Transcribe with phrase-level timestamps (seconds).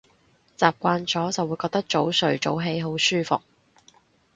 [0.57, 3.39] 習慣咗就會覺得早睡早起好舒服